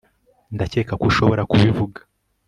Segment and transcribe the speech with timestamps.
[0.55, 1.99] ndakeka ko ushobora kubivuga